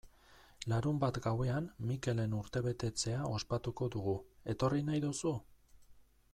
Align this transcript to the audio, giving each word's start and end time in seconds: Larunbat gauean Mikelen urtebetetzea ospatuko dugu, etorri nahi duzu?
Larunbat 0.71 1.19
gauean 1.25 1.67
Mikelen 1.89 2.33
urtebetetzea 2.39 3.21
ospatuko 3.35 3.91
dugu, 3.97 4.17
etorri 4.55 4.85
nahi 4.89 5.07
duzu? 5.09 5.39